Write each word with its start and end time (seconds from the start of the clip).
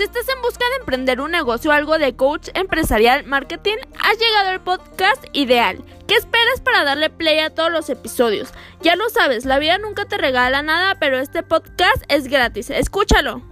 Si 0.00 0.04
estás 0.04 0.30
en 0.34 0.40
busca 0.40 0.64
de 0.70 0.76
emprender 0.76 1.20
un 1.20 1.30
negocio 1.30 1.70
o 1.70 1.74
algo 1.74 1.98
de 1.98 2.16
coach 2.16 2.48
empresarial 2.54 3.26
marketing, 3.26 3.76
has 4.02 4.18
llegado 4.18 4.48
al 4.48 4.62
podcast 4.62 5.22
ideal. 5.34 5.84
¿Qué 6.06 6.14
esperas 6.14 6.62
para 6.64 6.84
darle 6.84 7.10
play 7.10 7.38
a 7.40 7.54
todos 7.54 7.70
los 7.70 7.90
episodios? 7.90 8.48
Ya 8.80 8.96
lo 8.96 9.10
sabes, 9.10 9.44
la 9.44 9.58
vida 9.58 9.76
nunca 9.76 10.06
te 10.06 10.16
regala 10.16 10.62
nada, 10.62 10.96
pero 10.98 11.18
este 11.18 11.42
podcast 11.42 12.02
es 12.08 12.28
gratis. 12.28 12.70
Escúchalo. 12.70 13.42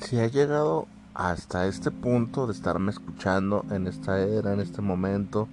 Si 0.00 0.20
has 0.20 0.30
llegado 0.34 0.86
hasta 1.14 1.66
este 1.66 1.90
punto 1.90 2.46
de 2.46 2.52
estarme 2.52 2.90
escuchando 2.90 3.64
en 3.70 3.86
esta 3.86 4.20
era, 4.20 4.52
en 4.52 4.60
este 4.60 4.82
momento, 4.82 5.48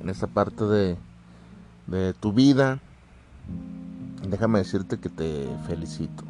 en 0.00 0.08
esta 0.08 0.26
parte 0.26 0.64
de, 0.64 0.96
de 1.86 2.14
tu 2.14 2.32
vida, 2.32 2.78
déjame 4.28 4.58
decirte 4.58 4.98
que 4.98 5.08
te 5.08 5.48
felicito. 5.66 6.24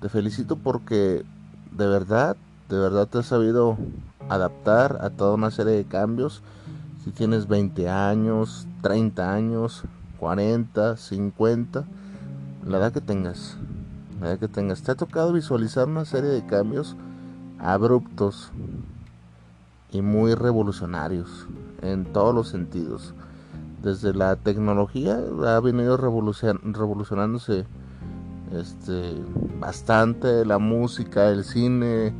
Te 0.00 0.08
felicito 0.08 0.56
porque 0.56 1.24
de 1.72 1.86
verdad, 1.86 2.36
de 2.68 2.78
verdad 2.78 3.06
te 3.06 3.18
has 3.18 3.26
sabido 3.26 3.76
adaptar 4.28 4.98
a 5.00 5.10
toda 5.10 5.34
una 5.34 5.50
serie 5.50 5.74
de 5.74 5.84
cambios. 5.84 6.42
Si 7.04 7.10
tienes 7.10 7.46
20 7.48 7.88
años, 7.88 8.66
30 8.82 9.32
años, 9.32 9.84
40, 10.18 10.96
50, 10.96 11.84
la 12.66 12.78
edad 12.78 12.92
que 12.92 13.00
tengas, 13.00 13.56
la 14.20 14.30
edad 14.30 14.38
que 14.38 14.48
tengas, 14.48 14.82
te 14.82 14.92
ha 14.92 14.96
tocado 14.96 15.32
visualizar 15.32 15.86
una 15.86 16.04
serie 16.04 16.30
de 16.30 16.44
cambios 16.46 16.96
abruptos 17.58 18.50
y 19.92 20.02
muy 20.02 20.34
revolucionarios 20.34 21.46
en 21.92 22.04
todos 22.12 22.34
los 22.34 22.48
sentidos. 22.48 23.14
Desde 23.82 24.14
la 24.14 24.36
tecnología 24.36 25.20
ha 25.46 25.60
venido 25.60 25.96
revolucionándose 25.96 27.66
este, 28.52 29.14
bastante, 29.60 30.44
la 30.44 30.58
música, 30.58 31.28
el 31.28 31.44
cine, 31.44 32.12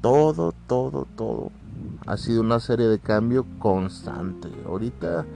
todo, 0.00 0.52
todo, 0.66 1.06
todo. 1.16 1.50
Ha 2.06 2.16
sido 2.16 2.40
una 2.40 2.60
serie 2.60 2.86
de 2.86 2.98
cambio 2.98 3.44
constante. 3.58 4.48
Ahorita 4.66 5.26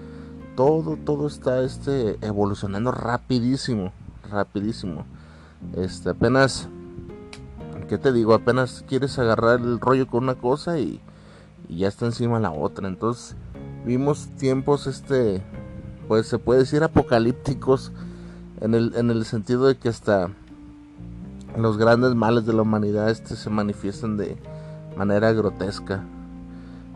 todo, 0.57 0.97
todo 0.97 1.27
está 1.27 1.63
este, 1.63 2.19
evolucionando 2.25 2.93
rapidísimo, 2.93 3.93
rapidísimo. 4.31 5.05
Este, 5.75 6.11
apenas, 6.11 6.69
¿qué 7.89 7.99
te 7.99 8.13
digo? 8.13 8.33
Apenas 8.33 8.85
quieres 8.89 9.19
agarrar 9.19 9.61
el 9.61 9.79
rollo 9.79 10.07
con 10.07 10.25
una 10.25 10.37
cosa 10.37 10.79
y 10.79 11.01
y 11.71 11.79
ya 11.79 11.89
está 11.89 12.07
encima 12.07 12.41
la 12.41 12.51
otra. 12.51 12.89
Entonces 12.89 13.37
vimos 13.85 14.29
tiempos, 14.39 14.87
este, 14.87 15.43
pues 16.09 16.27
se 16.27 16.39
puede 16.39 16.61
decir 16.61 16.83
apocalípticos 16.83 17.93
en 18.61 18.75
el, 18.75 18.95
en 18.97 19.11
el 19.11 19.25
sentido 19.25 19.67
de 19.67 19.77
que 19.77 19.89
hasta 19.89 20.31
los 21.57 21.77
grandes 21.79 22.15
males 22.15 22.47
de 22.47 22.53
la 22.53 22.63
humanidad 22.63 23.11
este, 23.11 23.37
se 23.37 23.51
manifiestan 23.51 24.17
de 24.17 24.37
manera 24.97 25.33
grotesca. 25.33 26.05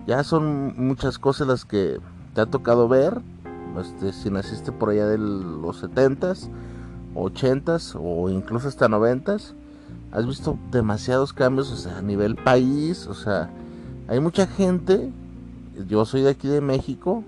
Ya 0.06 0.22
son 0.22 0.74
muchas 0.76 1.18
cosas 1.18 1.48
las 1.48 1.64
que 1.64 1.98
te 2.34 2.40
ha 2.40 2.46
tocado 2.46 2.88
ver, 2.88 3.22
este, 3.80 4.12
si 4.12 4.30
naciste 4.30 4.70
por 4.72 4.90
allá 4.90 5.06
de 5.06 5.18
los 5.18 5.82
70s, 5.82 6.48
80s 7.14 7.98
o 8.00 8.28
incluso 8.28 8.68
hasta 8.68 8.88
90s, 8.88 9.54
has 10.12 10.26
visto 10.26 10.58
demasiados 10.70 11.32
cambios, 11.32 11.72
o 11.72 11.76
sea, 11.76 11.98
a 11.98 12.02
nivel 12.02 12.36
país, 12.36 13.06
o 13.06 13.14
sea, 13.14 13.50
hay 14.08 14.20
mucha 14.20 14.46
gente, 14.46 15.12
yo 15.88 16.04
soy 16.04 16.22
de 16.22 16.30
aquí 16.30 16.48
de 16.48 16.60
México, 16.60 17.24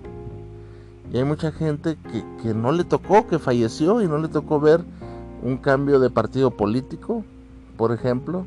y 1.11 1.17
hay 1.17 1.23
mucha 1.23 1.51
gente 1.51 1.97
que, 2.41 2.53
no 2.53 2.71
le 2.71 2.83
tocó, 2.83 3.27
que 3.27 3.39
falleció 3.39 4.01
y 4.01 4.07
no 4.07 4.17
le 4.17 4.27
tocó 4.27 4.59
ver 4.59 4.83
un 5.41 5.57
cambio 5.57 5.99
de 5.99 6.09
partido 6.09 6.51
político, 6.51 7.23
por 7.77 7.91
ejemplo. 7.91 8.45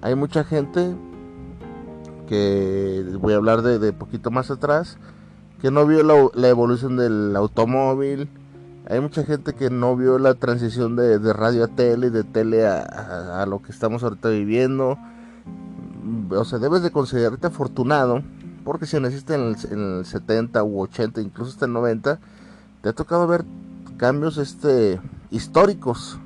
Hay 0.00 0.14
mucha 0.14 0.42
gente 0.42 0.94
que 2.28 3.04
voy 3.20 3.34
a 3.34 3.36
hablar 3.36 3.62
de, 3.62 3.78
de 3.78 3.92
poquito 3.92 4.30
más 4.30 4.50
atrás, 4.50 4.98
que 5.60 5.70
no 5.70 5.86
vio 5.86 6.02
la, 6.02 6.48
evolución 6.48 6.96
del 6.96 7.36
automóvil. 7.36 8.28
Hay 8.88 9.00
mucha 9.00 9.22
gente 9.24 9.52
que 9.52 9.70
no 9.70 9.94
vio 9.94 10.18
la 10.18 10.34
transición 10.34 10.96
de, 10.96 11.32
radio 11.32 11.64
a 11.64 11.68
tele, 11.68 12.10
de 12.10 12.24
tele 12.24 12.66
a, 12.66 13.42
a, 13.42 13.46
lo 13.46 13.62
que 13.62 13.70
estamos 13.70 14.02
ahorita 14.02 14.30
viviendo 14.30 14.98
o 16.30 16.44
sea, 16.44 16.58
debes 16.58 16.82
de 16.82 16.90
considerarte 16.90 17.46
afortunado, 17.46 18.22
porque 18.64 18.86
si 18.86 18.98
naciste 19.00 19.34
en 19.34 19.56
el, 19.70 20.04
70 20.04 20.62
u 20.64 20.80
80, 20.82 21.20
incluso 21.20 21.52
hasta 21.52 21.66
el 21.66 21.72
90, 21.72 22.18
te 22.82 22.88
ha 22.88 22.92
tocado 22.92 23.26
ver 23.26 23.44
cambios 23.96 24.38
este, 24.38 25.00
históricos, 25.30 26.18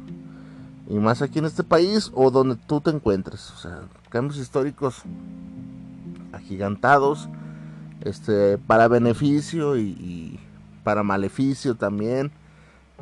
y 0.88 0.98
más 0.98 1.22
aquí 1.22 1.38
en 1.38 1.46
este 1.46 1.64
país 1.64 2.10
o 2.14 2.30
donde 2.30 2.56
tú 2.56 2.80
te 2.80 2.90
encuentres, 2.90 3.50
o 3.52 3.56
sea, 3.56 3.80
cambios 4.10 4.38
históricos 4.38 5.02
agigantados, 6.32 7.28
este, 8.02 8.58
para 8.58 8.88
beneficio 8.88 9.76
y, 9.78 10.38
para 10.82 11.02
maleficio 11.02 11.74
también. 11.74 12.30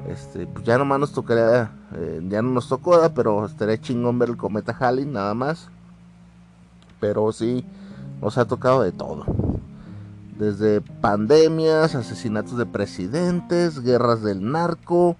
Este, 0.08 0.46
pues 0.46 0.64
ya 0.64 0.78
nomás 0.78 1.00
nos 1.00 1.12
tocaría, 1.12 1.70
eh, 1.94 2.22
ya 2.28 2.40
no 2.40 2.50
nos 2.50 2.68
tocó, 2.68 2.98
pero 3.14 3.44
estaría 3.44 3.80
chingón 3.80 4.18
ver 4.18 4.30
el 4.30 4.36
cometa 4.36 4.74
Halley, 4.78 5.04
nada 5.04 5.34
más. 5.34 5.68
Pero 7.00 7.32
sí 7.32 7.64
nos 8.22 8.38
ha 8.38 8.46
tocado 8.46 8.82
de 8.82 8.92
todo. 8.92 9.26
Desde 10.38 10.80
pandemias, 10.80 11.94
asesinatos 11.94 12.56
de 12.56 12.64
presidentes, 12.64 13.82
guerras 13.82 14.22
del 14.22 14.50
narco. 14.50 15.16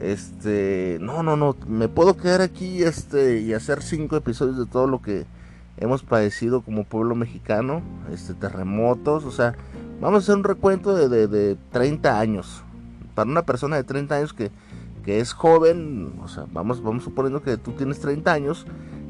Este, 0.00 0.98
no, 1.00 1.24
no, 1.24 1.36
no, 1.36 1.56
me 1.66 1.88
puedo 1.88 2.16
quedar 2.16 2.40
aquí 2.40 2.84
este 2.84 3.40
y 3.40 3.52
hacer 3.52 3.82
cinco 3.82 4.16
episodios 4.16 4.56
de 4.56 4.66
todo 4.66 4.86
lo 4.86 5.02
que 5.02 5.26
hemos 5.76 6.04
padecido 6.04 6.60
como 6.60 6.84
pueblo 6.84 7.16
mexicano, 7.16 7.82
este 8.12 8.34
terremotos, 8.34 9.24
o 9.24 9.32
sea, 9.32 9.54
vamos 10.00 10.22
a 10.22 10.22
hacer 10.22 10.36
un 10.36 10.44
recuento 10.44 10.94
de, 10.94 11.26
de, 11.26 11.56
30 11.72 12.20
años. 12.20 12.62
Para 13.16 13.28
una 13.28 13.42
persona 13.42 13.76
de 13.76 13.82
30 13.82 14.14
años 14.14 14.32
que, 14.32 14.52
que 15.04 15.18
es 15.18 15.32
joven, 15.32 16.12
o 16.22 16.28
sea, 16.28 16.44
vamos, 16.52 16.80
vamos 16.82 17.02
suponiendo 17.02 17.42
que 17.42 17.56
tú 17.56 17.72
tienes 17.72 17.98
30 17.98 18.32
años, 18.32 18.66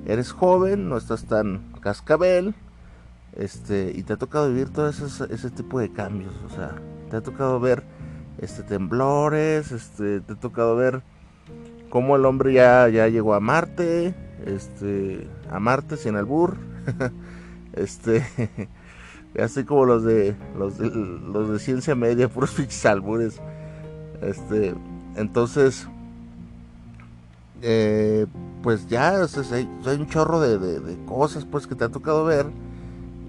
eres 0.06 0.32
joven, 0.32 0.88
no 0.88 0.96
estás 0.96 1.24
tan 1.24 1.60
cascabel, 1.80 2.54
este, 3.36 3.92
y 3.94 4.02
te 4.02 4.12
ha 4.12 4.16
tocado 4.16 4.48
vivir 4.48 4.70
todo 4.70 4.88
ese, 4.88 5.50
tipo 5.50 5.80
de 5.80 5.90
cambios, 5.90 6.34
o 6.46 6.54
sea, 6.54 6.74
te 7.10 7.16
ha 7.16 7.20
tocado 7.22 7.58
ver 7.60 7.82
este 8.38 8.62
temblores, 8.62 9.72
este, 9.72 10.20
te 10.20 10.32
ha 10.34 10.36
tocado 10.36 10.76
ver 10.76 11.02
cómo 11.90 12.16
el 12.16 12.24
hombre 12.24 12.52
ya, 12.52 12.88
ya 12.88 13.08
llegó 13.08 13.34
a 13.34 13.40
Marte, 13.40 14.14
este, 14.44 15.28
a 15.50 15.60
Marte 15.60 15.96
sin 15.96 16.16
albur, 16.16 16.56
este, 17.72 18.24
así 19.40 19.64
como 19.64 19.84
los 19.86 20.04
de, 20.04 20.34
los 20.58 20.78
de, 20.78 20.90
los 20.90 21.50
de 21.50 21.58
ciencia 21.58 21.94
media, 21.94 22.28
puros 22.30 22.50
fichos 22.50 22.84
albures, 22.86 23.40
este, 24.20 24.74
entonces, 25.16 25.86
eh, 27.62 28.26
pues 28.62 28.88
ya 28.88 29.10
hay, 29.10 29.98
un 29.98 30.08
chorro 30.08 30.40
de, 30.40 30.96
cosas 31.06 31.44
pues 31.44 31.66
que 31.66 31.74
te 31.74 31.84
ha 31.84 31.88
tocado 31.88 32.24
ver 32.24 32.46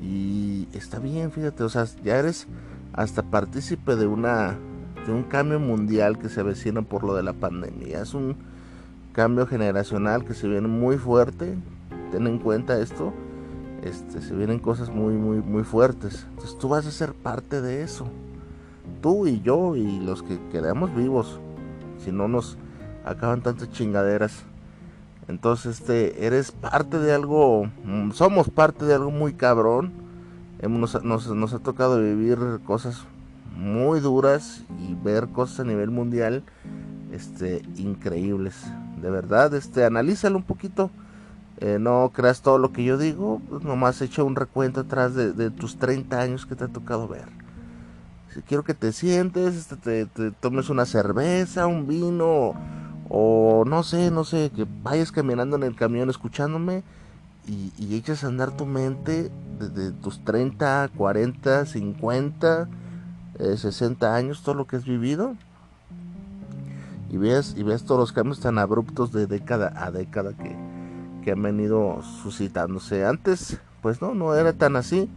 y 0.03 0.67
está 0.73 0.99
bien, 0.99 1.31
fíjate, 1.31 1.63
o 1.63 1.69
sea, 1.69 1.85
ya 2.03 2.17
eres 2.17 2.47
hasta 2.91 3.23
partícipe 3.23 3.95
de 3.95 4.05
una 4.05 4.57
de 5.05 5.11
un 5.11 5.23
cambio 5.23 5.59
mundial 5.59 6.17
que 6.17 6.29
se 6.29 6.41
avecina 6.41 6.81
por 6.81 7.03
lo 7.03 7.15
de 7.15 7.23
la 7.23 7.33
pandemia. 7.33 8.01
Es 8.01 8.13
un 8.13 8.35
cambio 9.13 9.45
generacional 9.47 10.25
que 10.25 10.33
se 10.33 10.47
viene 10.47 10.67
muy 10.67 10.97
fuerte. 10.97 11.57
Ten 12.11 12.27
en 12.27 12.39
cuenta 12.39 12.79
esto. 12.79 13.13
Este, 13.83 14.21
se 14.21 14.35
vienen 14.35 14.59
cosas 14.59 14.89
muy 14.89 15.13
muy 15.13 15.37
muy 15.37 15.63
fuertes. 15.63 16.25
Entonces 16.31 16.57
tú 16.57 16.69
vas 16.69 16.85
a 16.85 16.91
ser 16.91 17.13
parte 17.13 17.61
de 17.61 17.83
eso. 17.83 18.07
Tú 19.01 19.27
y 19.27 19.41
yo 19.41 19.75
y 19.75 19.99
los 19.99 20.21
que 20.21 20.39
quedamos 20.51 20.93
vivos. 20.95 21.39
Si 22.03 22.11
no 22.11 22.27
nos 22.27 22.57
acaban 23.05 23.41
tantas 23.41 23.71
chingaderas. 23.71 24.43
Entonces, 25.27 25.79
este, 25.79 26.25
eres 26.25 26.51
parte 26.51 26.99
de 26.99 27.13
algo, 27.13 27.69
mm, 27.85 28.11
somos 28.11 28.49
parte 28.49 28.85
de 28.85 28.95
algo 28.95 29.11
muy 29.11 29.33
cabrón. 29.33 29.91
Nos, 30.61 31.03
nos, 31.03 31.53
ha 31.53 31.59
tocado 31.59 31.99
vivir 31.99 32.37
cosas 32.65 33.03
muy 33.57 33.99
duras 33.99 34.63
y 34.79 34.95
ver 34.95 35.27
cosas 35.27 35.61
a 35.61 35.63
nivel 35.65 35.91
mundial, 35.91 36.43
este, 37.11 37.61
increíbles. 37.75 38.55
De 39.01 39.09
verdad, 39.09 39.53
este, 39.55 39.83
analízalo 39.83 40.37
un 40.37 40.43
poquito. 40.43 40.89
Eh, 41.57 41.79
no 41.79 42.11
creas 42.13 42.41
todo 42.41 42.57
lo 42.59 42.71
que 42.71 42.83
yo 42.83 42.97
digo, 42.97 43.41
pues 43.49 43.63
nomás 43.63 44.01
echa 44.01 44.23
un 44.23 44.35
recuento 44.35 44.81
atrás 44.81 45.15
de, 45.15 45.49
tus 45.51 45.77
30 45.77 46.19
años 46.19 46.45
que 46.45 46.55
te 46.55 46.63
ha 46.63 46.69
tocado 46.69 47.07
ver. 47.07 47.27
Si 48.33 48.41
quiero 48.41 48.63
que 48.63 48.73
te 48.73 48.91
sientes, 48.93 49.55
este, 49.55 49.75
te, 49.75 50.05
te 50.05 50.31
tomes 50.31 50.69
una 50.69 50.85
cerveza, 50.85 51.67
un 51.67 51.87
vino 51.87 52.55
o 53.15 53.63
no 53.63 53.83
sé, 53.83 54.09
no 54.09 54.23
sé, 54.23 54.51
que 54.55 54.65
vayas 54.81 55.11
caminando 55.11 55.55
en 55.55 55.61
el 55.61 55.75
camión 55.75 56.09
escuchándome 56.09 56.81
y, 57.45 57.71
y 57.77 57.95
eches 57.95 58.23
a 58.23 58.27
andar 58.27 58.57
tu 58.57 58.65
mente 58.65 59.29
desde 59.59 59.91
tus 59.91 60.25
30, 60.25 60.89
40, 60.97 61.67
50 61.67 62.67
60 63.37 64.07
eh, 64.07 64.09
años, 64.09 64.41
todo 64.41 64.55
lo 64.55 64.65
que 64.65 64.77
has 64.77 64.85
vivido. 64.85 65.35
Y 67.11 67.17
ves, 67.17 67.53
y 67.55 67.61
ves 67.61 67.83
todos 67.83 67.99
los 67.99 68.13
cambios 68.13 68.39
tan 68.39 68.57
abruptos 68.57 69.11
de 69.11 69.27
década 69.27 69.71
a 69.75 69.91
década 69.91 70.33
que, 70.33 70.55
que 71.23 71.31
han 71.33 71.43
venido 71.43 72.01
suscitándose. 72.23 73.05
Antes, 73.05 73.59
pues 73.83 74.01
no, 74.01 74.15
no 74.15 74.33
era 74.33 74.53
tan 74.53 74.75
así. 74.75 75.07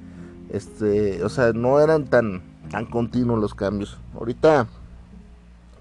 Este, 0.50 1.24
o 1.24 1.30
sea, 1.30 1.54
no 1.54 1.80
eran 1.80 2.04
tan, 2.04 2.42
tan 2.70 2.84
continuos 2.84 3.40
los 3.40 3.54
cambios. 3.54 3.98
Ahorita 4.14 4.66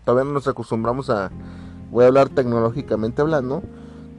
todavía 0.06 0.26
no 0.26 0.34
nos 0.34 0.48
acostumbramos 0.48 1.10
a, 1.10 1.30
voy 1.96 2.04
a 2.04 2.08
hablar 2.08 2.28
tecnológicamente 2.28 3.22
hablando, 3.22 3.64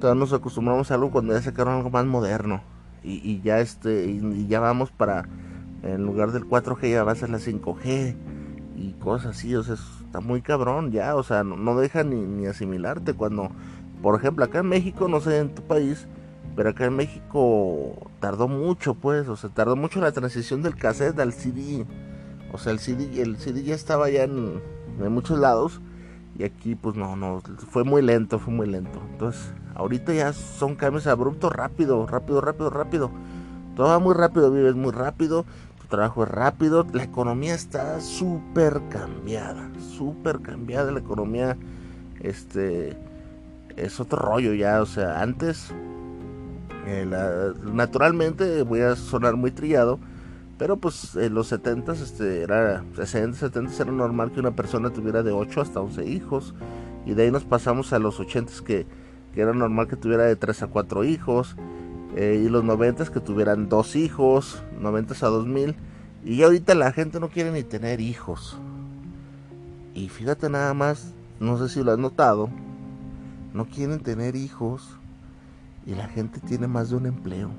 todavía 0.00 0.18
nos 0.18 0.32
acostumbramos 0.32 0.90
a 0.90 0.94
algo 0.94 1.10
cuando 1.10 1.34
ya 1.34 1.42
sacaron 1.42 1.74
algo 1.74 1.90
más 1.90 2.06
moderno. 2.06 2.62
Y, 3.04 3.16
y 3.16 3.42
ya 3.42 3.60
este, 3.60 4.06
y, 4.06 4.46
ya 4.46 4.60
vamos 4.60 4.90
para, 4.90 5.28
en 5.82 6.06
lugar 6.06 6.32
del 6.32 6.48
4G 6.48 6.90
ya 6.90 7.04
va 7.04 7.12
a 7.12 7.16
ser 7.16 7.28
la 7.28 7.36
5G 7.36 8.16
y 8.76 8.92
cosas 8.94 9.36
así, 9.36 9.54
o 9.54 9.62
sea, 9.62 9.74
está 9.74 10.20
muy 10.20 10.40
cabrón 10.40 10.90
ya, 10.90 11.16
o 11.16 11.22
sea, 11.22 11.44
no, 11.44 11.78
deja 11.78 12.02
ni, 12.02 12.16
ni 12.16 12.46
asimilarte 12.46 13.12
cuando, 13.12 13.50
por 14.00 14.18
ejemplo, 14.18 14.46
acá 14.46 14.60
en 14.60 14.68
México, 14.68 15.06
no 15.06 15.20
sé 15.20 15.36
en 15.36 15.54
tu 15.54 15.60
país, 15.60 16.06
pero 16.56 16.70
acá 16.70 16.86
en 16.86 16.96
México 16.96 18.08
tardó 18.20 18.48
mucho, 18.48 18.94
pues, 18.94 19.28
o 19.28 19.36
sea, 19.36 19.50
tardó 19.50 19.76
mucho 19.76 20.00
la 20.00 20.12
transición 20.12 20.62
del 20.62 20.76
cassette 20.76 21.20
al 21.20 21.34
CD. 21.34 21.84
O 22.54 22.56
sea, 22.56 22.72
el 22.72 22.78
CD, 22.78 23.20
el 23.20 23.36
CD 23.36 23.64
ya 23.64 23.74
estaba 23.74 24.08
ya 24.08 24.22
en, 24.22 24.62
muchos 25.10 25.38
lados 25.38 25.82
y 26.38 26.44
aquí 26.44 26.74
pues 26.74 26.96
no, 26.96 27.16
no, 27.16 27.40
fue 27.70 27.84
muy 27.84 28.02
lento, 28.02 28.38
fue 28.38 28.52
muy 28.52 28.66
lento. 28.66 29.00
Entonces, 29.12 29.52
ahorita 29.74 30.12
ya 30.12 30.32
son 30.32 30.74
cambios 30.74 31.06
abruptos, 31.06 31.52
rápido, 31.52 32.06
rápido, 32.06 32.40
rápido, 32.40 32.70
rápido. 32.70 33.10
Todo 33.74 33.88
va 33.88 33.98
muy 33.98 34.14
rápido, 34.14 34.50
vives 34.50 34.74
muy 34.74 34.92
rápido, 34.92 35.44
tu 35.80 35.86
trabajo 35.88 36.24
es 36.24 36.30
rápido, 36.30 36.86
la 36.92 37.04
economía 37.04 37.54
está 37.54 38.00
súper 38.00 38.80
cambiada, 38.88 39.70
súper 39.96 40.40
cambiada 40.40 40.92
la 40.92 41.00
economía, 41.00 41.56
este, 42.20 42.96
es 43.76 44.00
otro 44.00 44.18
rollo 44.18 44.54
ya, 44.54 44.80
o 44.80 44.86
sea, 44.86 45.20
antes 45.20 45.72
eh, 46.86 47.06
naturalmente 47.70 48.62
voy 48.62 48.80
a 48.80 48.96
sonar 48.96 49.36
muy 49.36 49.50
trillado, 49.50 49.98
pero 50.58 50.76
pues 50.78 51.14
en 51.16 51.34
los 51.34 51.48
70 51.48 51.92
este, 51.92 52.42
era 52.42 52.84
60, 52.94 53.38
70 53.38 53.82
era 53.82 53.92
normal 53.92 54.32
que 54.32 54.40
una 54.40 54.56
persona 54.56 54.90
tuviera 54.90 55.22
de 55.22 55.32
8 55.32 55.60
hasta 55.60 55.80
11 55.80 56.06
hijos. 56.06 56.54
Y 57.04 57.14
de 57.14 57.24
ahí 57.24 57.30
nos 57.30 57.44
pasamos 57.44 57.92
a 57.92 57.98
los 57.98 58.18
80 58.18 58.52
que, 58.64 58.86
que 59.34 59.40
era 59.40 59.52
normal 59.52 59.86
que 59.86 59.96
tuviera 59.96 60.24
de 60.24 60.36
3 60.36 60.62
a 60.62 60.66
4 60.68 61.04
hijos. 61.04 61.56
Eh, 62.16 62.42
y 62.44 62.48
los 62.48 62.64
90 62.64 63.04
que 63.12 63.20
tuvieran 63.20 63.68
dos 63.68 63.94
hijos, 63.96 64.62
90 64.80 65.14
a 65.26 65.28
2000. 65.28 65.76
Y 66.24 66.42
ahorita 66.42 66.74
la 66.74 66.90
gente 66.92 67.20
no 67.20 67.28
quiere 67.28 67.52
ni 67.52 67.62
tener 67.62 68.00
hijos. 68.00 68.58
Y 69.94 70.08
fíjate 70.08 70.48
nada 70.48 70.72
más, 70.74 71.12
no 71.38 71.58
sé 71.58 71.68
si 71.68 71.82
lo 71.82 71.92
has 71.92 71.98
notado, 71.98 72.50
no 73.54 73.66
quieren 73.66 74.00
tener 74.00 74.36
hijos 74.36 74.98
y 75.86 75.94
la 75.94 76.08
gente 76.08 76.40
tiene 76.40 76.66
más 76.66 76.90
de 76.90 76.96
un 76.96 77.06
empleo. 77.06 77.50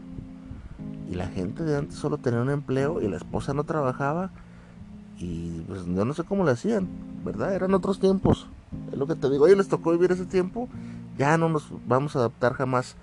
Y 1.09 1.15
la 1.15 1.27
gente 1.27 1.63
de 1.63 1.77
antes 1.77 1.95
solo 1.95 2.17
tenía 2.17 2.41
un 2.41 2.49
empleo 2.49 3.01
y 3.01 3.07
la 3.07 3.17
esposa 3.17 3.53
no 3.53 3.63
trabajaba. 3.63 4.31
Y 5.19 5.61
pues 5.61 5.85
yo 5.85 6.05
no 6.05 6.13
sé 6.13 6.23
cómo 6.23 6.43
lo 6.43 6.51
hacían, 6.51 6.87
¿verdad? 7.23 7.53
Eran 7.53 7.73
otros 7.73 7.99
tiempos. 7.99 8.47
Es 8.91 8.97
lo 8.97 9.07
que 9.07 9.15
te 9.15 9.29
digo, 9.29 9.45
oye, 9.45 9.55
les 9.55 9.67
tocó 9.67 9.91
vivir 9.91 10.11
ese 10.11 10.25
tiempo, 10.25 10.67
ya 11.17 11.37
no 11.37 11.49
nos 11.49 11.71
vamos 11.87 12.15
a 12.15 12.19
adaptar 12.19 12.53
jamás. 12.53 12.95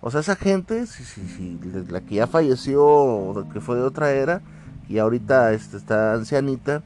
O 0.00 0.10
sea, 0.10 0.20
esa 0.20 0.36
gente, 0.36 0.86
si, 0.86 1.04
si, 1.04 1.26
si 1.28 1.58
la 1.90 2.00
que 2.00 2.16
ya 2.16 2.26
falleció 2.26 3.46
que 3.52 3.60
fue 3.60 3.76
de 3.76 3.82
otra 3.82 4.12
era 4.12 4.40
y 4.88 4.98
ahorita 4.98 5.52
este, 5.52 5.76
está 5.76 6.14
ancianita, 6.14 6.82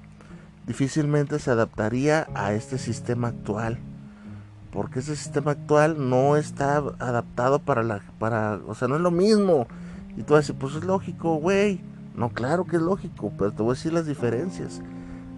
difícilmente 0.66 1.38
se 1.38 1.50
adaptaría 1.50 2.26
a 2.34 2.54
este 2.54 2.78
sistema 2.78 3.28
actual 3.28 3.78
porque 4.72 5.00
ese 5.00 5.14
sistema 5.14 5.52
actual 5.52 6.08
no 6.08 6.36
está 6.36 6.78
adaptado 6.98 7.58
para 7.58 7.82
la 7.82 8.00
para 8.18 8.58
o 8.66 8.74
sea 8.74 8.88
no 8.88 8.96
es 8.96 9.02
lo 9.02 9.10
mismo 9.10 9.66
y 10.16 10.22
tú 10.22 10.34
vas 10.34 10.38
a 10.38 10.40
decir 10.40 10.56
pues 10.56 10.74
es 10.74 10.84
lógico 10.84 11.36
güey 11.36 11.80
no 12.14 12.30
claro 12.30 12.64
que 12.64 12.76
es 12.76 12.82
lógico 12.82 13.32
pero 13.38 13.52
te 13.52 13.62
voy 13.62 13.72
a 13.72 13.74
decir 13.74 13.92
las 13.92 14.06
diferencias. 14.06 14.82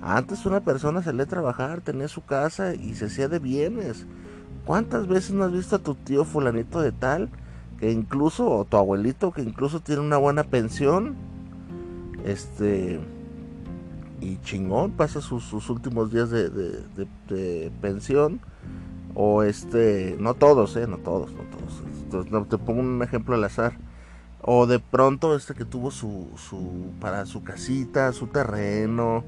Antes 0.03 0.44
una 0.44 0.61
persona 0.61 1.03
salía 1.03 1.25
a 1.25 1.29
trabajar 1.29 1.81
tenía 1.81 2.09
su 2.09 2.25
casa 2.25 2.75
y 2.75 2.94
se 2.94 3.06
hacía 3.06 3.29
de 3.29 3.38
bienes. 3.38 4.06
Cuántas 4.67 5.06
veces 5.06 5.32
no 5.32 5.44
has 5.44 5.53
visto 5.53 5.76
a 5.76 5.79
tu 5.79 5.94
tío 5.94 6.25
fulanito 6.25 6.81
de 6.81 6.93
tal 6.93 7.31
que 7.79 7.91
incluso 7.91 8.50
o 8.50 8.65
tu 8.65 8.76
abuelito 8.76 9.32
que 9.32 9.43
incluso 9.43 9.81
tiene 9.81 10.03
una 10.03 10.17
buena 10.17 10.44
pensión 10.44 11.15
este 12.25 13.00
y 14.21 14.38
chingón 14.38 14.93
pasa 14.93 15.21
sus, 15.21 15.53
últimos 15.71 16.11
días 16.11 16.31
de, 16.31 16.49
de 16.49 17.73
pensión 17.82 18.41
o 19.15 19.43
este, 19.43 20.17
no 20.19 20.35
todos, 20.35 20.76
eh, 20.76 20.87
no 20.87 20.99
todos, 20.99 21.31
no 21.32 21.44
todos. 21.44 22.49
Te 22.49 22.59
pongo 22.59 22.81
un 22.81 23.03
ejemplo 23.03 23.35
al 23.35 23.44
azar. 23.44 23.76
O 24.46 24.67
de 24.67 24.79
pronto 24.79 25.35
este 25.35 25.55
que 25.55 25.64
tuvo 25.64 25.91
su, 25.91 26.29
su, 26.37 26.93
para 27.00 27.25
su 27.26 27.43
casita, 27.43 28.12
su 28.12 28.26
terreno. 28.26 29.25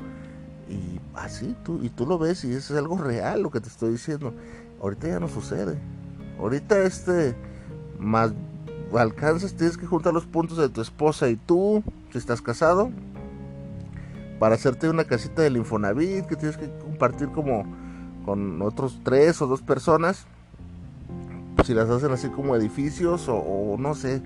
Y 0.68 1.00
así, 1.14 1.56
tú, 1.64 1.80
y 1.82 1.88
tú 1.88 2.06
lo 2.06 2.18
ves 2.18 2.44
y 2.44 2.52
es 2.52 2.70
algo 2.70 2.98
real 2.98 3.42
lo 3.42 3.50
que 3.50 3.60
te 3.60 3.68
estoy 3.68 3.92
diciendo. 3.92 4.34
Ahorita 4.82 5.08
ya 5.08 5.20
no 5.20 5.28
sucede. 5.28 5.78
Ahorita 6.38 6.82
este, 6.82 7.34
más 7.98 8.32
alcanzas, 8.94 9.54
tienes 9.54 9.76
que 9.76 9.86
juntar 9.86 10.12
los 10.12 10.26
puntos 10.26 10.58
de 10.58 10.68
tu 10.68 10.80
esposa 10.80 11.28
y 11.28 11.36
tú, 11.36 11.82
si 12.12 12.18
estás 12.18 12.42
casado, 12.42 12.90
para 14.38 14.54
hacerte 14.54 14.88
una 14.88 15.04
casita 15.04 15.42
del 15.42 15.56
Infonavit 15.56 16.26
que 16.26 16.36
tienes 16.36 16.56
que 16.56 16.70
compartir 16.78 17.28
como 17.28 17.64
con 18.24 18.60
otros 18.62 19.00
tres 19.02 19.40
o 19.40 19.46
dos 19.46 19.62
personas, 19.62 20.26
si 21.64 21.74
las 21.74 21.88
hacen 21.88 22.12
así 22.12 22.28
como 22.28 22.54
edificios 22.54 23.26
o, 23.28 23.76
no 23.78 23.94
sé, 23.94 24.22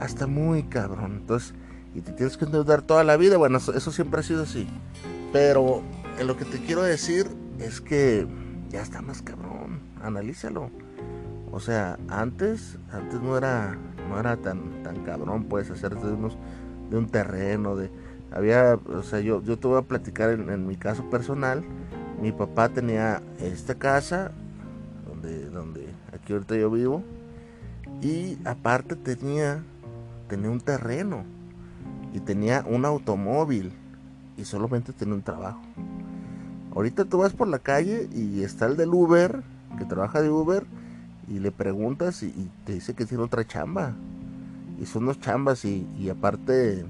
hasta 0.00 0.26
muy 0.26 0.64
cabrón. 0.64 1.18
Entonces, 1.20 1.54
y 1.94 2.00
te 2.00 2.12
tienes 2.12 2.36
que 2.36 2.46
endeudar 2.46 2.82
toda 2.82 3.04
la 3.04 3.16
vida, 3.16 3.36
bueno, 3.36 3.58
eso, 3.58 3.92
siempre 3.92 4.20
ha 4.20 4.22
sido 4.22 4.42
así. 4.42 4.66
Pero 5.32 5.82
en 6.18 6.26
lo 6.26 6.36
que 6.36 6.44
te 6.44 6.58
quiero 6.58 6.82
decir 6.82 7.26
es 7.58 7.80
que 7.80 8.26
ya 8.70 8.82
está 8.82 9.02
más 9.02 9.22
cabrón, 9.22 9.80
analízalo. 10.02 10.70
O 11.52 11.60
sea, 11.60 11.98
antes, 12.08 12.78
antes 12.92 13.20
no 13.20 13.36
era, 13.36 13.76
no 14.08 14.18
era 14.18 14.36
tan, 14.36 14.82
tan 14.82 15.04
cabrón, 15.04 15.44
puedes 15.44 15.70
hacerte 15.70 16.06
de 16.06 16.12
unos, 16.12 16.36
de 16.90 16.96
un 16.96 17.06
terreno, 17.08 17.76
de, 17.76 17.90
había, 18.32 18.74
o 18.74 19.02
sea, 19.02 19.20
yo, 19.20 19.42
yo 19.42 19.58
te 19.58 19.66
voy 19.66 19.78
a 19.78 19.82
platicar 19.82 20.30
en, 20.30 20.48
en 20.48 20.66
mi 20.66 20.76
caso 20.76 21.10
personal, 21.10 21.64
mi 22.22 22.30
papá 22.30 22.68
tenía 22.68 23.20
esta 23.40 23.74
casa 23.74 24.30
donde, 25.08 25.46
donde 25.50 25.88
aquí 26.14 26.32
ahorita 26.32 26.54
yo 26.54 26.70
vivo 26.70 27.02
y 28.00 28.38
aparte 28.44 28.94
tenía 28.94 29.64
tenía 30.30 30.48
un 30.48 30.60
terreno 30.60 31.24
y 32.14 32.20
tenía 32.20 32.64
un 32.66 32.84
automóvil 32.84 33.72
y 34.36 34.44
solamente 34.44 34.92
tenía 34.92 35.14
un 35.14 35.22
trabajo. 35.22 35.60
Ahorita 36.74 37.04
tú 37.04 37.18
vas 37.18 37.32
por 37.32 37.48
la 37.48 37.58
calle 37.58 38.08
y 38.14 38.42
está 38.42 38.66
el 38.66 38.76
del 38.76 38.94
Uber 38.94 39.42
que 39.76 39.84
trabaja 39.84 40.22
de 40.22 40.30
Uber 40.30 40.64
y 41.28 41.40
le 41.40 41.50
preguntas 41.50 42.22
y, 42.22 42.48
te 42.64 42.74
dice 42.74 42.94
que 42.94 43.06
tiene 43.06 43.24
otra 43.24 43.44
chamba 43.44 43.92
y 44.80 44.86
son 44.86 45.06
dos 45.06 45.20
chambas 45.20 45.64
y, 45.64 45.86
y 45.98 46.08
aparte 46.08 46.84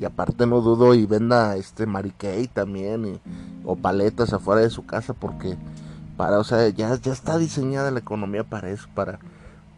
y 0.00 0.04
aparte 0.04 0.46
no 0.46 0.60
dudo 0.60 0.94
y 0.94 1.06
venda 1.06 1.56
este 1.56 1.86
mariquey 1.86 2.48
también 2.48 3.20
o 3.64 3.76
paletas 3.76 4.32
afuera 4.32 4.60
de 4.60 4.70
su 4.70 4.84
casa 4.84 5.14
porque 5.14 5.56
para 6.16 6.40
o 6.40 6.44
sea 6.44 6.68
ya, 6.70 6.96
ya 6.96 7.12
está 7.12 7.38
diseñada 7.38 7.92
la 7.92 8.00
economía 8.00 8.42
para 8.42 8.70
eso 8.70 8.88
para 8.94 9.20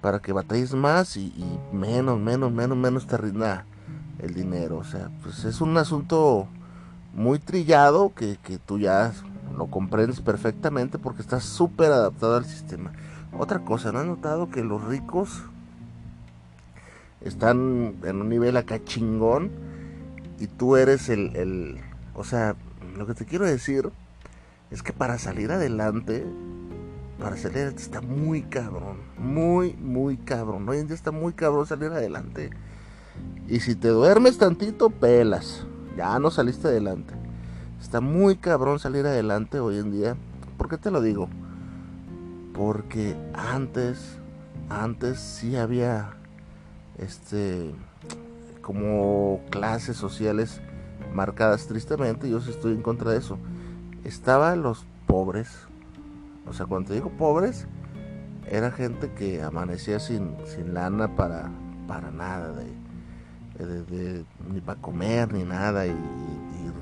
para 0.07 0.21
que 0.21 0.33
batalles 0.33 0.73
más 0.73 1.17
y, 1.17 1.35
menos 1.73 2.21
menos 2.21 2.53
menos 2.53 2.79
menos 2.79 3.09
te 3.09 3.17
rinda 3.17 3.65
el 4.21 4.35
dinero. 4.35 4.77
O 4.77 4.85
sea 4.85 5.11
pues 5.21 5.45
es 5.45 5.61
un 5.61 5.77
asunto 5.77 6.47
muy 7.13 7.41
trillado 7.41 8.15
que, 8.15 8.39
que 8.45 8.59
tú 8.59 8.79
ya 8.79 9.13
lo 9.59 9.67
comprendes 9.67 10.21
perfectamente 10.21 10.97
porque 10.97 11.23
estás 11.23 11.43
súper 11.43 11.91
adaptado 11.91 12.37
al 12.37 12.45
sistema. 12.45 12.93
Otra 13.37 13.65
cosa 13.65 13.91
no 13.91 13.99
has 13.99 14.07
notado 14.07 14.49
que 14.49 14.63
los 14.63 14.85
ricos 14.85 15.43
están 17.21 17.97
en 18.05 18.21
un 18.21 18.29
nivel 18.29 18.57
acá 18.57 18.79
chingón 18.85 19.51
y 20.39 20.47
tú 20.47 20.77
eres 20.77 21.09
el, 21.09 21.35
el, 21.35 21.81
o 22.15 22.23
sea, 22.23 22.55
lo 22.97 23.09
que 23.09 23.15
te 23.15 23.25
quiero 23.25 23.45
decir 23.45 23.91
es 24.71 24.85
que 24.85 24.93
para 24.93 25.19
salir 25.19 25.51
adelante, 25.51 26.25
para 27.18 27.37
salir 27.37 27.73
está 27.76 28.00
muy 28.00 28.42
cabrón, 28.42 28.99
muy, 29.18 29.75
muy 29.75 30.16
cabrón. 30.16 30.68
Hoy 30.68 30.78
en 30.78 30.87
día 30.87 30.96
está 30.96 31.11
muy 31.11 31.32
cabrón 31.32 31.66
salir 31.66 31.90
adelante. 31.90 32.50
Y 33.49 33.61
si 33.61 33.75
te 33.75 33.88
duermes 33.88 34.38
tantito, 34.38 34.90
pelas. 34.90 35.66
Ya 35.96 36.18
no 36.18 36.30
saliste 36.30 36.68
adelante. 36.68 37.14
Está 37.80 38.00
muy 38.00 38.37
cabrón 38.37 38.78
salir 38.78 39.06
adelante 39.06 39.61
hoy 39.61 39.78
en 39.78 39.92
día. 39.92 40.16
¿Por 40.58 40.68
qué 40.68 40.76
te 40.76 40.90
lo 40.90 41.00
digo? 41.00 41.28
Porque 42.52 43.16
antes, 43.32 44.18
antes 44.68 45.18
sí 45.18 45.56
había, 45.56 46.16
este, 46.99 47.75
como 48.61 49.40
clases 49.50 49.96
sociales 49.96 50.61
marcadas 51.14 51.66
tristemente, 51.66 52.28
yo 52.28 52.40
sí 52.40 52.50
estoy 52.50 52.75
en 52.75 52.82
contra 52.82 53.12
de 53.12 53.18
eso. 53.18 53.38
Estaban 54.04 54.62
los 54.62 54.85
pobres, 55.06 55.49
o 56.49 56.53
sea, 56.53 56.67
cuando 56.67 56.88
te 56.88 56.95
digo 56.95 57.11
pobres, 57.11 57.67
era 58.49 58.71
gente 58.71 59.11
que 59.12 59.43
amanecía 59.43 59.99
sin, 59.99 60.37
sin 60.45 60.75
lana 60.75 61.15
para, 61.17 61.50
para 61.88 62.11
nada, 62.11 62.53
de, 62.53 64.25
ni 64.53 64.61
para 64.61 64.81
comer, 64.81 65.33
ni 65.33 65.45
nada, 65.45 65.87
y, 65.87 65.95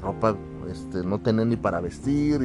ropa 0.03 0.37
este, 0.71 1.03
no 1.03 1.19
tenían 1.19 1.49
ni 1.49 1.57
para 1.57 1.81
vestir, 1.81 2.43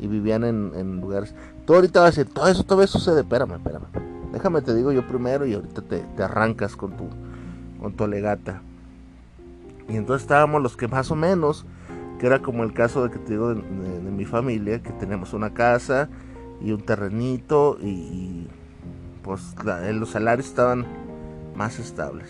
y, 0.00 0.06
vivían 0.06 0.44
en, 0.44 1.00
lugares. 1.00 1.34
Tú 1.66 1.74
ahorita 1.74 2.00
vas 2.00 2.08
a 2.08 2.20
decir, 2.22 2.32
todo 2.32 2.48
eso 2.48 2.64
todavía 2.64 2.86
sucede, 2.86 3.20
espérame, 3.20 3.52
espérame. 3.52 3.84
Déjame 4.32 4.62
te 4.62 4.74
digo 4.74 4.92
yo 4.92 5.06
primero 5.06 5.44
y 5.44 5.54
ahorita 5.54 5.82
te, 5.82 5.98
te 5.98 6.22
arrancas 6.22 6.76
con 6.76 6.96
tu, 6.96 7.08
con 7.80 7.92
tu 7.92 8.04
alegata. 8.04 8.62
Y 9.88 9.96
entonces 9.96 10.22
estábamos 10.22 10.62
los 10.62 10.76
que 10.76 10.88
más 10.88 11.10
o 11.10 11.16
menos, 11.16 11.66
que 12.18 12.26
era 12.26 12.40
como 12.40 12.62
el 12.62 12.72
caso 12.72 13.02
de 13.02 13.10
que 13.10 13.18
te 13.18 13.32
digo 13.32 13.54
de, 13.54 13.62
mi 14.10 14.24
familia, 14.24 14.82
que 14.82 14.92
tenemos 14.92 15.32
una 15.32 15.52
casa 15.52 16.08
y 16.60 16.72
un 16.72 16.82
terrenito 16.82 17.78
y, 17.80 18.46
pues 19.22 19.54
los 19.92 20.10
salarios 20.10 20.46
estaban 20.46 20.86
más 21.54 21.78
estables. 21.78 22.28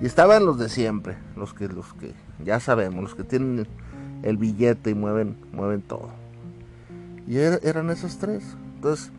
Y 0.00 0.06
estaban 0.06 0.44
los 0.44 0.58
de 0.58 0.68
siempre, 0.68 1.16
los 1.36 1.54
que, 1.54 1.68
los 1.68 1.94
que 1.94 2.12
ya 2.44 2.60
sabemos, 2.60 3.02
los 3.02 3.14
que 3.14 3.24
tienen 3.24 3.66
el 4.22 4.36
billete 4.36 4.90
y 4.90 4.94
mueven, 4.94 5.36
mueven 5.52 5.82
todo. 5.82 6.10
Y 7.26 7.38
er, 7.38 7.60
eran 7.62 7.90
esos 7.90 8.18
tres. 8.18 8.44
Entonces, 8.74 9.10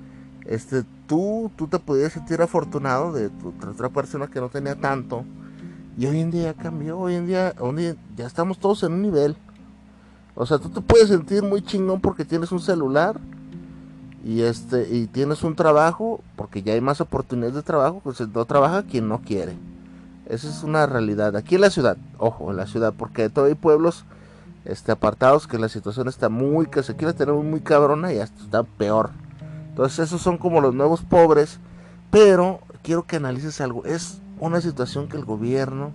este, 0.45 0.83
tú, 1.07 1.51
tú 1.55 1.67
te 1.67 1.79
podías 1.79 2.13
sentir 2.13 2.41
afortunado 2.41 3.11
de 3.11 3.31
otra 3.69 3.89
persona 3.89 4.27
que 4.27 4.39
no 4.39 4.49
tenía 4.49 4.75
tanto 4.75 5.25
y 5.97 6.05
hoy 6.05 6.19
en 6.19 6.29
día 6.29 6.53
cambió, 6.53 6.99
hoy 6.99 7.15
en 7.15 7.25
día, 7.25 7.55
hoy 7.59 7.95
ya 8.15 8.27
estamos 8.27 8.59
todos 8.59 8.83
en 8.83 8.93
un 8.93 9.01
nivel. 9.01 9.35
O 10.35 10.45
sea, 10.45 10.59
tú 10.59 10.69
te 10.69 10.79
puedes 10.79 11.09
sentir 11.09 11.41
muy 11.41 11.63
chingón 11.63 11.99
porque 11.99 12.23
tienes 12.23 12.51
un 12.51 12.59
celular 12.59 13.19
y 14.27 14.41
este 14.41 14.93
y 14.93 15.07
tienes 15.07 15.43
un 15.43 15.55
trabajo, 15.55 16.19
porque 16.35 16.61
ya 16.61 16.73
hay 16.73 16.81
más 16.81 16.99
oportunidades 16.99 17.55
de 17.55 17.63
trabajo, 17.63 18.01
pues 18.03 18.19
no 18.19 18.43
trabaja 18.43 18.83
quien 18.83 19.07
no 19.07 19.21
quiere. 19.21 19.53
Esa 20.25 20.49
es 20.49 20.63
una 20.63 20.85
realidad. 20.85 21.37
Aquí 21.37 21.55
en 21.55 21.61
la 21.61 21.69
ciudad, 21.69 21.95
ojo, 22.17 22.51
en 22.51 22.57
la 22.57 22.67
ciudad, 22.67 22.93
porque 22.97 23.29
todavía 23.29 23.55
hay 23.55 23.61
pueblos 23.61 24.03
este, 24.65 24.91
apartados 24.91 25.47
que 25.47 25.57
la 25.57 25.69
situación 25.69 26.09
está 26.09 26.27
muy, 26.27 26.65
que 26.65 26.83
se 26.83 26.97
quiere 26.97 27.13
tener 27.13 27.33
muy 27.35 27.61
cabrona 27.61 28.11
y 28.11 28.19
hasta 28.19 28.43
está 28.43 28.63
peor. 28.63 29.11
Entonces 29.69 29.99
esos 29.99 30.21
son 30.21 30.37
como 30.37 30.59
los 30.59 30.75
nuevos 30.75 31.03
pobres, 31.03 31.59
pero 32.11 32.59
quiero 32.83 33.03
que 33.03 33.15
analices 33.15 33.61
algo. 33.61 33.85
Es 33.85 34.19
una 34.41 34.59
situación 34.59 35.07
que 35.07 35.15
el 35.15 35.23
gobierno 35.23 35.93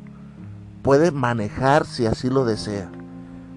puede 0.83 1.11
manejar 1.11 1.85
si 1.85 2.07
así 2.07 2.31
lo 2.31 2.47
desea. 2.47 2.91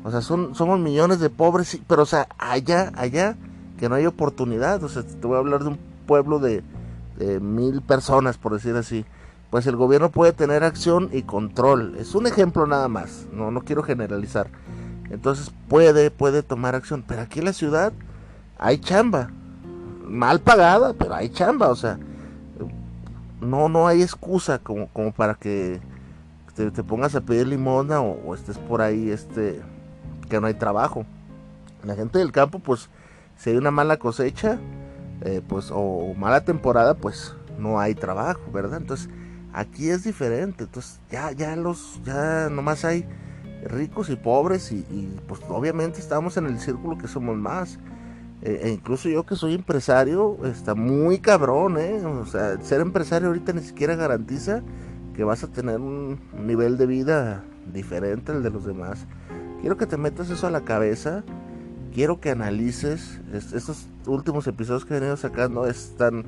O 0.04 0.12
sea, 0.12 0.20
son, 0.20 0.54
somos 0.54 0.82
millones 0.82 1.22
de 1.22 1.30
pobres, 1.30 1.80
pero 1.88 2.02
o 2.02 2.06
sea, 2.06 2.28
allá, 2.38 2.92
allá, 2.98 3.38
no 3.90 3.96
hay 3.96 4.06
oportunidad. 4.06 4.84
O 4.84 4.90
sea, 4.90 5.04
te 5.04 5.28
voy 5.28 5.36
a 5.36 5.40
hablar 5.40 5.64
de 5.64 5.70
un 5.70 5.80
pueblo 6.06 6.40
de, 6.40 6.64
mil 7.42 7.82
personas, 7.82 8.38
por 8.38 8.54
decir 8.54 8.76
así. 8.76 9.06
Pues 9.50 9.68
el 9.68 9.76
gobierno 9.76 10.10
puede 10.10 10.34
tener 10.34 10.64
acción 10.64 11.10
y 11.14 11.22
control. 11.22 11.96
Es 11.98 12.16
un 12.16 12.28
ejemplo 12.28 12.68
nada 12.68 12.88
más. 12.88 13.28
No, 13.32 13.52
no 13.52 13.62
quiero 13.62 13.84
generalizar. 13.84 14.48
Entonces 15.10 15.52
puede, 15.70 16.12
puede 16.12 16.44
tomar 16.44 16.76
acción. 16.76 17.04
Pero 17.08 17.22
aquí 17.22 17.40
en 17.40 17.46
la 17.46 17.54
ciudad 17.54 17.94
hay 18.58 18.80
chamba. 18.80 19.30
Mal 20.08 20.40
pagada, 20.42 20.94
pero 20.94 21.16
hay 21.16 21.30
chamba. 21.30 21.70
O 21.70 21.76
sea, 21.76 21.98
no, 23.40 23.70
no 23.70 23.88
hay 23.88 24.02
excusa 24.02 24.60
como, 24.60 24.88
como 24.90 25.12
para 25.12 25.36
que 25.36 25.80
te, 26.56 26.84
pongas 26.84 27.16
a 27.16 27.22
pedir 27.22 27.48
limosna 27.48 28.02
o, 28.02 28.34
estés 28.34 28.58
por 28.58 28.82
ahí 28.82 29.10
este 29.10 29.62
que 30.30 30.40
no 30.40 30.48
hay 30.48 30.54
trabajo. 30.54 31.06
La 31.84 31.96
gente 31.96 32.18
del 32.18 32.32
campo, 32.32 32.60
pues, 32.60 32.90
si 33.38 33.52
hay 33.52 33.58
una 33.58 33.72
mala 33.72 33.98
cosecha, 33.98 34.60
eh, 35.22 35.42
pues, 35.48 35.72
o, 35.72 36.14
mala 36.16 36.44
temporada, 36.44 36.96
pues 36.96 37.36
no 37.58 37.80
hay 37.80 37.96
trabajo, 37.96 38.42
¿verdad? 38.52 38.80
Entonces, 38.82 39.10
aquí 39.54 39.90
es 39.90 40.04
diferente. 40.04 40.66
Entonces, 40.66 41.00
ya, 41.10 41.32
ya 41.32 41.56
los, 41.56 42.02
ya 42.04 42.50
nomás 42.50 42.86
hay 42.86 43.06
ricos 43.64 44.10
y 44.10 44.16
pobres, 44.16 44.72
y, 44.72 45.20
pues 45.28 45.42
obviamente 45.50 46.00
estamos 46.00 46.38
en 46.38 46.46
el 46.46 46.60
círculo 46.60 46.98
que 46.98 47.08
somos 47.08 47.38
más. 47.38 47.80
Eh, 48.42 48.62
e 48.64 48.70
incluso 48.70 49.10
yo 49.10 49.26
que 49.26 49.36
soy 49.36 49.56
empresario, 49.56 50.38
está 50.46 50.76
muy 50.76 51.20
cabrón, 51.20 51.78
¿eh? 51.78 52.06
O 52.06 52.26
sea, 52.26 52.62
ser 52.62 52.82
empresario 52.82 53.30
ahorita 53.30 53.54
ni 53.54 53.62
siquiera 53.62 53.96
garantiza 53.96 54.62
que 55.16 55.24
vas 55.24 55.44
a 55.44 55.48
tener 55.48 55.80
un 55.80 56.20
nivel 56.46 56.78
de 56.78 56.86
vida 56.86 57.44
diferente 57.74 58.32
al 58.32 58.44
de 58.44 58.50
los 58.50 58.66
demás. 58.66 59.08
Quiero 59.62 59.78
que 59.78 59.86
te 59.86 59.98
metas 59.98 60.30
eso 60.30 60.46
a 60.46 60.52
la 60.52 60.62
cabeza. 60.62 61.24
Quiero 61.96 62.20
que 62.20 62.30
analices. 62.30 63.22
estos 63.32 63.88
últimos 64.06 64.46
episodios 64.48 64.84
que 64.84 64.94
he 64.96 65.00
venido 65.00 65.16
sacando 65.16 65.66
están 65.66 66.26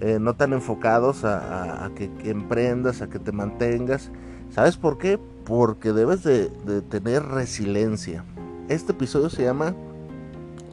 eh, 0.00 0.18
no 0.20 0.34
tan 0.34 0.52
enfocados 0.52 1.24
a, 1.24 1.88
que, 1.94 2.10
emprendas, 2.28 3.00
a 3.00 3.08
que 3.08 3.20
te 3.20 3.30
mantengas. 3.30 4.10
¿Sabes 4.50 4.76
por 4.76 4.98
qué? 4.98 5.20
Porque 5.44 5.92
debes 5.92 6.24
de 6.24 6.50
tener 6.90 7.22
resiliencia. 7.26 8.24
Este 8.68 8.90
episodio 8.90 9.30
se 9.30 9.44
llama 9.44 9.76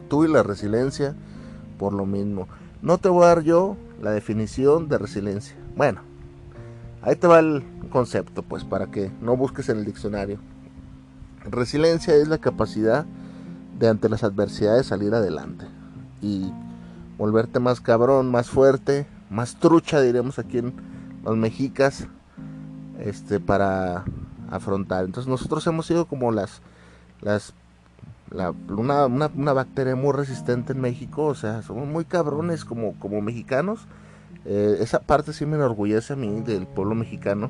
tú 0.10 0.26
y 0.26 0.28
la 0.28 0.42
resiliencia 0.42 1.14
por 1.78 1.94
lo 1.94 2.08
mismo. 2.08 2.48
No 2.82 2.98
te 2.98 3.10
voy 3.10 3.26
a 3.26 3.28
dar 3.28 3.44
yo 3.44 3.78
la 4.02 4.10
definición 4.10 4.90
de 4.90 4.98
resiliencia. 4.98 5.56
Bueno, 5.76 6.02
ahí 7.04 7.16
te 7.16 7.28
va 7.28 7.38
el 7.38 7.64
concepto, 7.92 8.42
pues 8.42 8.64
para 8.64 8.88
que 8.88 9.12
no 9.22 9.38
busques 9.38 9.70
en 9.70 9.78
el 9.78 9.86
diccionario. 9.86 10.40
Resiliencia 11.48 12.16
es 12.16 12.28
la 12.28 12.40
capacidad 12.40 13.06
de 13.82 13.90
ante 13.90 14.08
las 14.08 14.24
adversidades 14.24 14.86
salir 14.86 15.14
adelante 15.14 15.66
y 16.22 16.54
volverte 17.18 17.60
más 17.60 17.82
cabrón, 17.82 18.32
más 18.32 18.50
fuerte, 18.50 19.08
más 19.30 19.56
trucha, 19.56 20.00
diremos 20.02 20.40
aquí 20.40 20.60
en 20.60 20.74
los 21.26 21.36
mexicas, 21.36 22.08
este, 23.00 23.40
para 23.40 24.06
afrontar. 24.50 25.06
Entonces 25.06 25.30
nosotros 25.30 25.66
hemos 25.68 25.88
sido 25.88 26.06
como 26.06 26.32
las, 26.32 26.62
las 27.22 27.54
una, 28.70 29.08
una, 29.08 29.54
bacteria 29.54 29.96
muy 29.96 30.14
resistente 30.14 30.74
en 30.74 30.80
México, 30.80 31.26
o 31.26 31.36
sea, 31.36 31.64
somos 31.64 31.88
muy 31.88 32.06
cabrones 32.06 32.64
como, 32.64 32.94
como 33.00 33.22
mexicanos. 33.22 33.82
Eh, 34.46 34.78
esa 34.80 35.00
parte 35.00 35.34
sí 35.34 35.46
me 35.46 35.56
enorgullece 35.56 36.14
a 36.14 36.16
mí 36.16 36.42
del 36.42 36.66
pueblo 36.66 36.96
mexicano, 36.96 37.50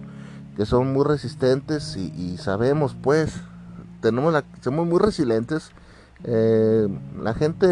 que 0.57 0.65
son 0.65 0.91
muy 0.91 1.05
resistentes 1.05 1.97
y, 1.97 2.37
sabemos, 2.37 2.95
pues, 2.99 3.41
tenemos 4.01 4.33
la, 4.33 4.43
somos 4.61 4.87
muy 4.87 4.99
resilientes. 4.99 5.71
Eh, 6.23 6.87
la 7.21 7.33
gente 7.33 7.67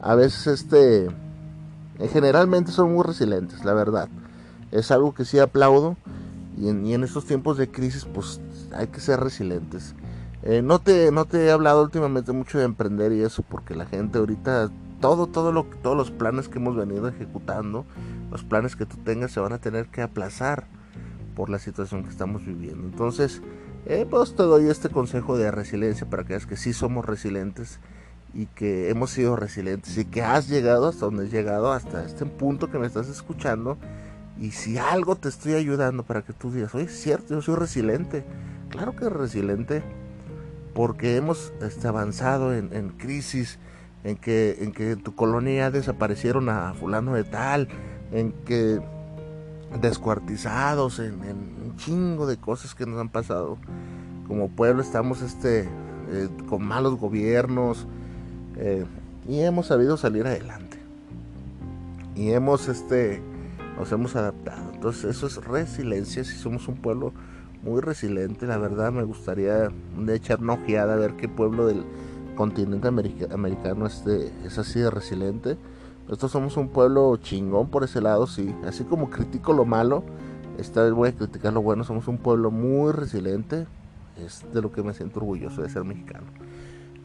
a 0.00 0.14
veces, 0.14 0.46
este, 0.46 1.06
eh, 1.06 2.08
generalmente 2.12 2.72
son 2.72 2.92
muy 2.92 3.04
resilientes, 3.04 3.64
la 3.64 3.74
verdad. 3.74 4.08
Es 4.70 4.90
algo 4.90 5.14
que 5.14 5.24
sí 5.24 5.38
aplaudo 5.38 5.96
y 6.58 6.68
en, 6.68 6.84
y 6.84 6.94
en 6.94 7.04
estos 7.04 7.24
tiempos 7.24 7.56
de 7.56 7.70
crisis, 7.70 8.04
pues, 8.04 8.40
hay 8.72 8.88
que 8.88 9.00
ser 9.00 9.20
resilientes. 9.20 9.94
Eh, 10.42 10.60
no, 10.62 10.78
te, 10.78 11.10
no 11.10 11.24
te 11.24 11.46
he 11.46 11.50
hablado 11.50 11.82
últimamente 11.82 12.32
mucho 12.32 12.58
de 12.58 12.64
emprender 12.64 13.12
y 13.12 13.22
eso, 13.22 13.42
porque 13.42 13.74
la 13.74 13.86
gente 13.86 14.18
ahorita, 14.18 14.70
todo, 15.00 15.26
todo 15.26 15.52
lo, 15.52 15.64
todos 15.82 15.96
los 15.96 16.10
planes 16.10 16.48
que 16.48 16.58
hemos 16.58 16.76
venido 16.76 17.08
ejecutando, 17.08 17.86
los 18.30 18.44
planes 18.44 18.76
que 18.76 18.84
tú 18.84 18.98
tengas 18.98 19.32
se 19.32 19.40
van 19.40 19.54
a 19.54 19.58
tener 19.58 19.86
que 19.86 20.02
aplazar 20.02 20.66
por 21.34 21.48
la 21.48 21.58
situación 21.58 22.04
que 22.04 22.10
estamos 22.10 22.44
viviendo. 22.44 22.86
Entonces, 22.86 23.40
eh, 23.86 24.06
pues 24.08 24.34
te 24.34 24.42
doy 24.42 24.68
este 24.68 24.88
consejo 24.88 25.36
de 25.36 25.50
resiliencia 25.50 26.08
para 26.08 26.24
que 26.24 26.30
veas 26.30 26.46
que 26.46 26.56
sí 26.56 26.72
somos 26.72 27.04
resilientes 27.04 27.80
y 28.32 28.46
que 28.46 28.90
hemos 28.90 29.10
sido 29.10 29.36
resilientes 29.36 29.96
y 29.98 30.04
que 30.04 30.22
has 30.22 30.48
llegado 30.48 30.88
hasta 30.88 31.06
donde 31.06 31.24
has 31.24 31.30
llegado, 31.30 31.72
hasta 31.72 32.04
este 32.04 32.26
punto 32.26 32.70
que 32.70 32.78
me 32.78 32.86
estás 32.86 33.08
escuchando. 33.08 33.78
Y 34.38 34.50
si 34.50 34.78
algo 34.78 35.16
te 35.16 35.28
estoy 35.28 35.54
ayudando 35.54 36.02
para 36.02 36.22
que 36.22 36.32
tú 36.32 36.50
digas, 36.50 36.74
oye, 36.74 36.86
es 36.86 37.00
cierto, 37.00 37.34
yo 37.34 37.42
soy 37.42 37.54
resiliente. 37.54 38.24
Claro 38.70 38.96
que 38.96 39.08
resiliente 39.08 39.82
porque 40.74 41.16
hemos 41.16 41.52
este, 41.62 41.86
avanzado 41.86 42.52
en, 42.52 42.88
crisis, 42.90 43.60
en 44.02 44.16
que, 44.16 44.58
en 44.60 44.72
que 44.72 44.96
tu 44.96 45.14
colonia 45.14 45.70
desaparecieron 45.70 46.48
a 46.48 46.74
fulano 46.74 47.14
de 47.14 47.22
tal, 47.22 47.68
en 48.10 48.32
que 48.32 48.80
descuartizados, 49.80 50.98
en, 50.98 51.14
un 51.14 51.76
chingo 51.76 52.26
de 52.26 52.36
cosas 52.36 52.74
que 52.74 52.86
nos 52.86 53.00
han 53.00 53.08
pasado. 53.08 53.58
Como 54.28 54.48
pueblo 54.48 54.82
estamos 54.82 55.22
este, 55.22 55.68
eh, 56.10 56.28
con 56.48 56.64
malos 56.64 56.96
gobiernos 56.96 57.86
eh, 58.56 58.84
y 59.28 59.40
hemos 59.40 59.66
sabido 59.66 59.96
salir 59.96 60.26
adelante. 60.26 60.78
Y 62.14 62.30
hemos, 62.30 62.68
este, 62.68 63.22
nos 63.78 63.90
hemos 63.92 64.16
adaptado. 64.16 64.72
Entonces 64.72 65.16
eso 65.16 65.26
es 65.26 65.36
resiliencia 65.44 66.24
si 66.24 66.36
somos 66.36 66.68
un 66.68 66.76
pueblo 66.76 67.12
muy 67.62 67.80
resiliente, 67.80 68.46
la 68.46 68.58
verdad 68.58 68.92
me 68.92 69.04
gustaría 69.04 69.70
de 69.98 70.14
echar 70.14 70.40
una 70.40 70.52
ojeada 70.52 70.94
a 70.94 70.96
ver 70.96 71.14
qué 71.14 71.28
pueblo 71.28 71.66
del 71.66 71.82
continente 72.36 72.88
americano 72.88 73.86
este, 73.86 74.32
es 74.44 74.58
así 74.58 74.80
de 74.80 74.90
resiliente. 74.90 75.56
Nosotros 76.06 76.32
somos 76.32 76.56
un 76.56 76.68
pueblo 76.68 77.16
chingón 77.16 77.68
por 77.68 77.84
ese 77.84 78.00
lado, 78.00 78.26
sí. 78.26 78.54
Así 78.66 78.84
como 78.84 79.10
critico 79.10 79.52
lo 79.52 79.64
malo, 79.64 80.04
esta 80.58 80.82
vez 80.82 80.92
voy 80.92 81.08
a 81.08 81.12
criticar 81.12 81.52
lo 81.52 81.62
bueno. 81.62 81.84
Somos 81.84 82.08
un 82.08 82.18
pueblo 82.18 82.50
muy 82.50 82.92
resiliente. 82.92 83.66
es 84.16 84.44
de 84.52 84.62
lo 84.62 84.70
que 84.70 84.82
me 84.82 84.94
siento 84.94 85.20
orgulloso 85.20 85.62
de 85.62 85.70
ser 85.70 85.84
mexicano. 85.84 86.26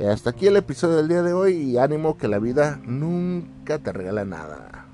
hasta 0.10 0.32
aquí 0.32 0.48
el 0.48 0.58
episodio 0.58 0.98
del 0.98 1.08
día 1.08 1.24
de 1.24 1.34
hoy 1.34 1.53
y 1.56 1.77
ánimo 1.77 2.18
que 2.18 2.27
la 2.27 2.39
vida 2.39 2.79
nunca 2.86 3.79
te 3.79 3.91
regala 3.91 4.25
nada. 4.25 4.88